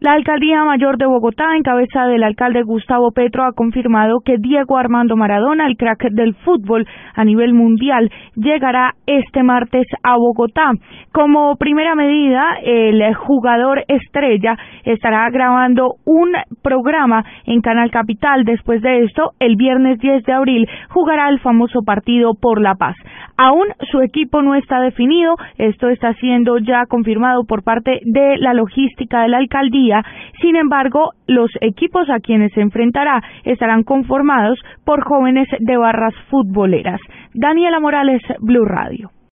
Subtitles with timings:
[0.00, 4.78] La Alcaldía Mayor de Bogotá, en cabeza del alcalde Gustavo Petro, ha confirmado que Diego
[4.78, 6.86] Armando Maradona, el crack del fútbol
[7.16, 10.70] a nivel mundial, llegará este martes a Bogotá.
[11.10, 16.30] Como primera medida, el jugador estrella estará grabando un
[16.62, 18.44] programa en Canal Capital.
[18.44, 22.94] Después de esto, el viernes 10 de abril, jugará el famoso partido por la paz.
[23.40, 28.52] Aún su equipo no está definido, esto está siendo ya confirmado por parte de la
[28.52, 30.02] logística de la alcaldía.
[30.42, 37.00] Sin embargo, los equipos a quienes se enfrentará estarán conformados por jóvenes de barras futboleras.
[37.32, 39.10] Daniela Morales, Blue Radio.